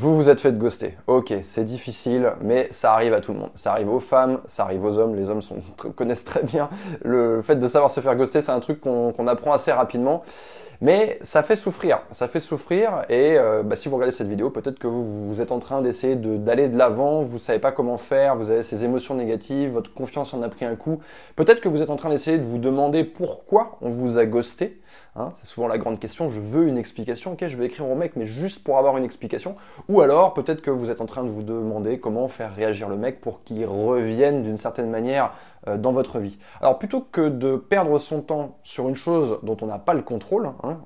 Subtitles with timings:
[0.00, 0.96] vous vous êtes fait ghoster.
[1.06, 3.50] Ok, c'est difficile, mais ça arrive à tout le monde.
[3.54, 5.14] Ça arrive aux femmes, ça arrive aux hommes.
[5.14, 5.42] Les hommes
[5.94, 6.70] connaissent très bien
[7.04, 8.40] le fait de savoir se faire ghoster.
[8.40, 10.22] C'est un truc qu'on apprend assez rapidement.
[10.82, 14.48] Mais ça fait souffrir, ça fait souffrir et euh, bah, si vous regardez cette vidéo,
[14.48, 18.34] peut-être que vous, êtes en train d'essayer d'aller de l'avant, vous savez pas comment faire,
[18.36, 21.00] vous avez ces émotions négatives, votre confiance en a pris un coup.
[21.36, 24.80] Peut-être que vous êtes en train d'essayer de vous demander pourquoi on vous a ghosté.
[25.16, 27.94] Hein, c'est souvent la grande question, je veux une explication, ok, je vais écrire au
[27.94, 29.56] mec, mais juste pour avoir une explication.
[29.88, 32.96] Ou alors, peut-être que vous êtes en train de vous demander comment faire réagir le
[32.96, 35.32] mec pour qu'il revienne d'une certaine manière
[35.66, 36.38] dans votre vie.
[36.60, 40.02] Alors, plutôt que de perdre son temps sur une chose dont on n'a pas le
[40.02, 40.78] contrôle, hein,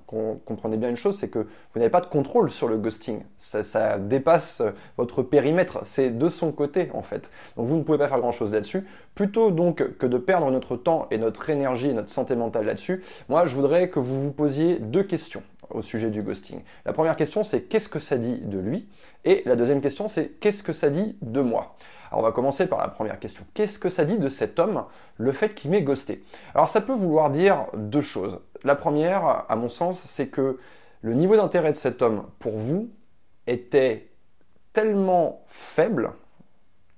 [0.44, 3.22] comprenez bien une chose, c'est que vous n'avez pas de contrôle sur le ghosting.
[3.38, 4.62] Ça, ça dépasse
[4.96, 7.30] votre périmètre, c'est de son côté en fait.
[7.56, 8.86] Donc, vous ne pouvez pas faire grand-chose là-dessus.
[9.14, 13.04] Plutôt donc que de perdre notre temps et notre énergie et notre santé mentale là-dessus,
[13.28, 15.42] moi, je voudrais que vous vous posiez deux questions
[15.74, 16.62] au sujet du ghosting.
[16.86, 18.88] La première question, c'est qu'est-ce que ça dit de lui?
[19.24, 21.76] Et la deuxième question, c'est qu'est-ce que ça dit de moi?
[22.10, 23.44] Alors on va commencer par la première question.
[23.54, 24.84] Qu'est-ce que ça dit de cet homme,
[25.16, 26.22] le fait qu'il m'ait ghosté?
[26.54, 28.40] Alors ça peut vouloir dire deux choses.
[28.62, 30.58] La première, à mon sens, c'est que
[31.02, 32.88] le niveau d'intérêt de cet homme pour vous
[33.46, 34.08] était
[34.72, 36.12] tellement faible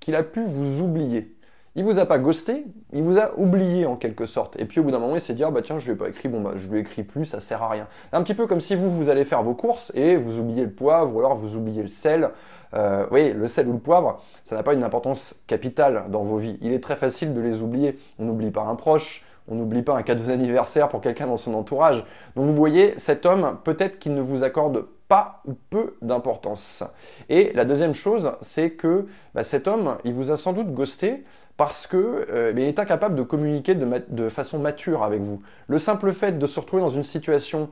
[0.00, 1.35] qu'il a pu vous oublier
[1.76, 4.58] il vous a pas ghosté, il vous a oublié en quelque sorte.
[4.58, 5.96] Et puis au bout d'un moment, il s'est dit ah bah tiens, je lui ai
[5.96, 7.86] pas écrit, bon bah je lui écris plus, ça sert à rien.
[8.12, 10.70] Un petit peu comme si vous vous allez faire vos courses et vous oubliez le
[10.70, 12.30] poivre ou alors vous oubliez le sel.
[12.74, 16.38] Euh, oui, le sel ou le poivre, ça n'a pas une importance capitale dans vos
[16.38, 16.58] vies.
[16.62, 17.98] Il est très facile de les oublier.
[18.18, 21.54] On n'oublie pas un proche, on n'oublie pas un cadeau d'anniversaire pour quelqu'un dans son
[21.54, 22.04] entourage.
[22.34, 26.82] Donc vous voyez, cet homme, peut-être qu'il ne vous accorde pas ou peu d'importance.
[27.28, 31.24] Et la deuxième chose, c'est que bah, cet homme, il vous a sans doute ghosté
[31.56, 35.42] parce que euh, il est incapable de communiquer de, façon mature avec vous.
[35.68, 37.70] Le simple fait de se retrouver dans une situation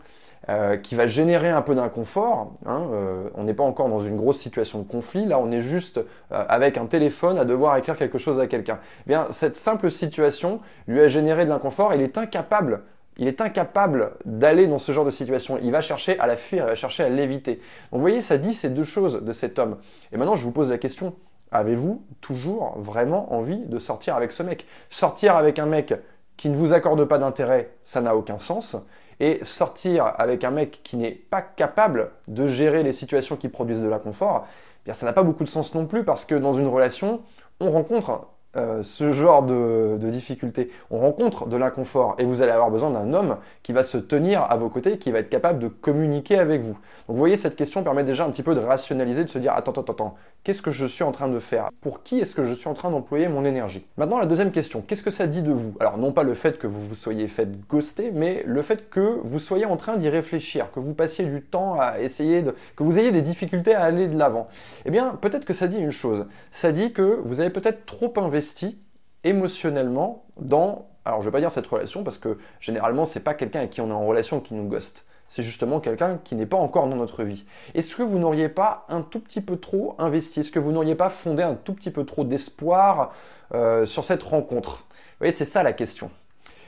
[0.48, 4.16] euh, qui va générer un peu d'inconfort, hein, euh, on n'est pas encore dans une
[4.16, 8.18] grosse situation de conflit, là on est juste avec un téléphone à devoir écrire quelque
[8.18, 8.78] chose à quelqu'un.
[9.06, 12.82] Eh bien, cette simple situation lui a généré de l'inconfort, il est incapable
[13.16, 15.58] il est incapable d'aller dans ce genre de situation.
[15.62, 17.54] Il va chercher à la fuir, il va chercher à l'éviter.
[17.54, 19.76] Donc vous voyez, ça dit ces deux choses de cet homme.
[20.12, 21.14] Et maintenant, je vous pose la question,
[21.54, 24.66] Avez-vous toujours vraiment envie de sortir avec ce mec?
[24.90, 25.94] Sortir avec un mec
[26.36, 28.76] qui ne vous accorde pas d'intérêt, ça n'a aucun sens.
[29.20, 33.80] Et sortir avec un mec qui n'est pas capable de gérer les situations qui produisent
[33.80, 34.48] de l'inconfort,
[34.86, 37.22] eh ça n'a pas beaucoup de sens non plus parce que dans une relation,
[37.60, 38.26] on rencontre
[38.56, 40.70] euh, ce genre de, de difficultés.
[40.90, 44.42] On rencontre de l'inconfort et vous allez avoir besoin d'un homme qui va se tenir
[44.42, 46.74] à vos côtés, qui va être capable de communiquer avec vous.
[46.74, 49.52] Donc vous voyez, cette question permet déjà un petit peu de rationaliser, de se dire
[49.52, 51.70] attends, attends, attends, qu'est-ce que je suis en train de faire?
[51.80, 53.84] Pour qui est-ce que je suis en train d'employer mon énergie?
[53.96, 55.74] Maintenant, la deuxième question, qu'est-ce que ça dit de vous?
[55.80, 59.18] Alors non pas le fait que vous vous soyez fait ghoster, mais le fait que
[59.24, 62.54] vous soyez en train d'y réfléchir, que vous passiez du temps à essayer de...
[62.76, 64.48] que vous ayez des difficultés à aller de l'avant.
[64.84, 66.26] Eh bien, peut-être que ça dit une chose.
[66.52, 68.78] Ça dit que vous avez peut-être trop investi
[69.24, 73.60] émotionnellement dans, alors je vais pas dire cette relation parce que généralement c'est pas quelqu'un
[73.60, 75.06] avec qui on est en relation qui nous ghost.
[75.28, 77.44] C'est justement quelqu'un qui n'est pas encore dans notre vie.
[77.74, 80.40] Est-ce que vous n'auriez pas un tout petit peu trop investi?
[80.40, 83.12] Est-ce que vous n'auriez pas fondé un tout petit peu trop d'espoir
[83.52, 84.84] euh, sur cette rencontre?
[84.88, 86.10] Vous voyez, c'est ça la question.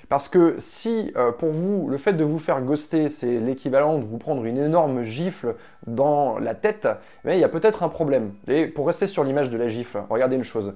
[0.09, 4.05] Parce que si euh, pour vous, le fait de vous faire ghoster, c'est l'équivalent de
[4.05, 5.57] vous prendre une énorme gifle
[5.87, 6.89] dans la tête,
[7.27, 8.33] eh il y a peut-être un problème.
[8.47, 10.75] Et pour rester sur l'image de la gifle, regardez une chose.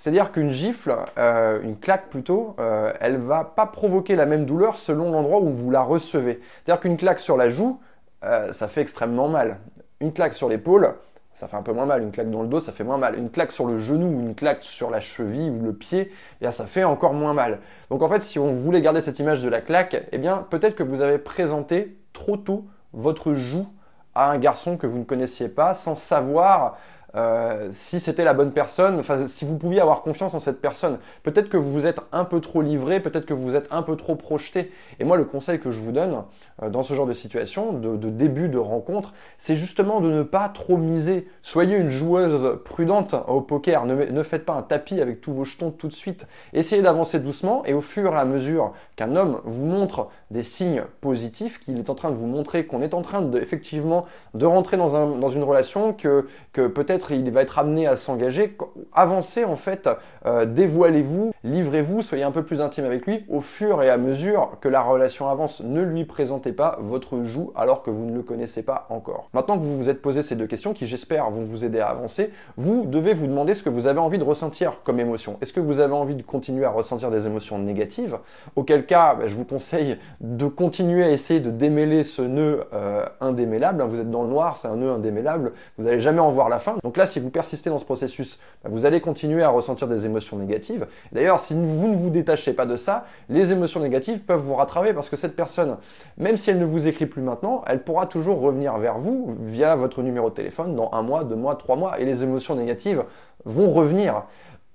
[0.00, 4.78] C'est-à-dire qu'une gifle, euh, une claque plutôt, euh, elle va pas provoquer la même douleur
[4.78, 6.40] selon l'endroit où vous la recevez.
[6.64, 7.78] C'est-à-dire qu'une claque sur la joue,
[8.24, 9.58] euh, ça fait extrêmement mal.
[10.00, 10.94] Une claque sur l'épaule,
[11.34, 12.02] ça fait un peu moins mal.
[12.02, 13.18] Une claque dans le dos, ça fait moins mal.
[13.18, 16.10] Une claque sur le genou ou une claque sur la cheville ou le pied,
[16.40, 17.58] eh ça fait encore moins mal.
[17.90, 20.76] Donc en fait, si on voulait garder cette image de la claque, eh bien peut-être
[20.76, 23.66] que vous avez présenté trop tôt votre joue
[24.14, 26.78] à un garçon que vous ne connaissiez pas sans savoir
[27.16, 30.98] euh, si c'était la bonne personne, si vous pouviez avoir confiance en cette personne.
[31.22, 33.96] Peut-être que vous vous êtes un peu trop livré, peut-être que vous êtes un peu
[33.96, 34.70] trop projeté.
[34.98, 36.22] Et moi, le conseil que je vous donne
[36.62, 40.48] euh, dans ce genre de situation, de, début de rencontre, c'est justement de ne pas
[40.48, 41.28] trop miser.
[41.42, 43.86] Soyez une joueuse prudente au poker.
[43.86, 46.26] Ne, ne faites pas un tapis avec tous vos jetons tout de suite.
[46.52, 50.82] Essayez d'avancer doucement et au fur et à mesure qu'un homme vous montre des signes
[51.00, 54.46] positifs, qu'il est en train de vous montrer qu'on est en train de, effectivement de
[54.46, 58.56] rentrer dans, un, dans une relation, que, que peut-être il va être amené à s'engager.
[58.92, 59.88] Avancez en fait,
[60.26, 64.58] euh, dévoilez-vous, livrez-vous, soyez un peu plus intime avec lui au fur et à mesure
[64.60, 65.62] que la relation avance.
[65.62, 69.28] Ne lui présentez pas votre joue alors que vous ne le connaissez pas encore.
[69.32, 71.88] Maintenant que vous vous êtes posé ces deux questions qui j'espère vont vous aider à
[71.88, 75.38] avancer, vous devez vous demander ce que vous avez envie de ressentir comme émotion.
[75.40, 78.18] Est-ce que vous avez envie de continuer à ressentir des émotions négatives?
[78.56, 83.04] Auquel cas, bah, je vous conseille de continuer à essayer de démêler ce nœud euh,
[83.20, 83.82] indémêlable.
[83.82, 86.58] Vous êtes dans le noir, c'est un nœud indémêlable, vous n'allez jamais en voir la
[86.58, 86.76] fin.
[86.96, 90.36] Là, si vous persistez dans ce processus, bah, vous allez continuer à ressentir des émotions
[90.36, 90.86] négatives.
[91.12, 94.92] D'ailleurs, si vous ne vous détachez pas de ça, les émotions négatives peuvent vous rattraper
[94.92, 95.76] parce que cette personne,
[96.16, 99.76] même si elle ne vous écrit plus maintenant, elle pourra toujours revenir vers vous via
[99.76, 103.04] votre numéro de téléphone dans un mois, deux mois, trois mois, et les émotions négatives
[103.44, 104.24] vont revenir.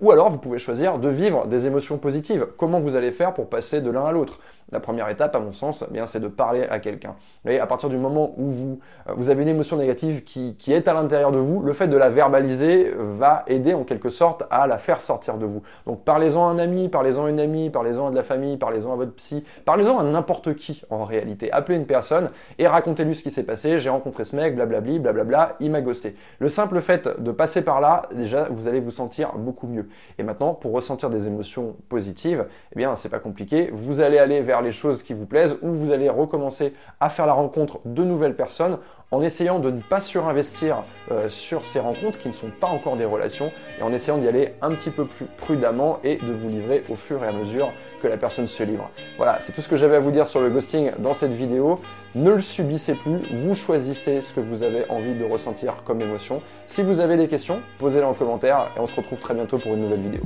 [0.02, 2.48] Ou alors, vous pouvez choisir de vivre des émotions positives.
[2.58, 4.40] Comment vous allez faire pour passer de l'un à l'autre?
[4.72, 7.16] La première étape, à mon sens, eh bien, c'est de parler à quelqu'un.
[7.48, 10.74] Et à partir du moment où vous, euh, vous avez une émotion négative qui, qui
[10.74, 14.44] est à l'intérieur de vous, le fait de la verbaliser va aider en quelque sorte
[14.50, 15.62] à la faire sortir de vous.
[15.86, 18.92] Donc parlez-en à un ami, parlez-en à une amie, parlez-en à de la famille, parlez-en
[18.92, 21.52] à votre psy, parlez-en à n'importe qui en réalité.
[21.52, 23.78] Appelez une personne et racontez-lui ce qui s'est passé.
[23.78, 26.16] J'ai rencontré ce mec, blablabli, blablabla, il m'a ghosté.
[26.40, 29.85] Le simple fait de passer par là, déjà, vous allez vous sentir beaucoup mieux.
[30.18, 33.70] Et maintenant, pour ressentir des émotions positives, eh bien, c'est pas compliqué.
[33.74, 37.26] Vous allez aller vers les choses qui vous plaisent ou vous allez recommencer à faire
[37.26, 38.78] la rencontre de nouvelles personnes
[39.12, 42.98] en essayant de ne pas surinvestir euh, sur ces rencontres qui ne sont pas encore
[42.98, 46.50] des relations et en essayant d'y aller un petit peu plus prudemment et de vous
[46.50, 47.72] livrer au fur et à mesure
[48.02, 48.90] que la personne se livre.
[49.18, 51.76] Voilà, c'est tout ce que j'avais à vous dire sur le ghosting dans cette vidéo.
[52.16, 56.42] Ne le subissez plus, vous choisissez ce que vous avez envie de ressentir comme émotion.
[56.68, 59.74] Si vous avez des questions, posez-les en commentaire et on se retrouve très bientôt pour
[59.74, 60.22] une nouvelle vidéo.